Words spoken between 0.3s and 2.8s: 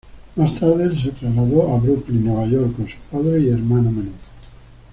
Más tarde se trasladó a Brooklyn, Nueva York